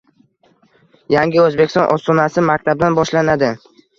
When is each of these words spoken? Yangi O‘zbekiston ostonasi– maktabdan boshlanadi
Yangi 1.15 1.41
O‘zbekiston 1.43 1.85
ostonasi– 1.97 2.45
maktabdan 2.49 2.99
boshlanadi 3.01 3.53